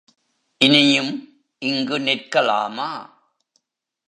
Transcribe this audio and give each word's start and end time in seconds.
இனியும் 0.61 1.13
இங்கு 1.61 1.99
நிற்கலாமா! 1.99 2.89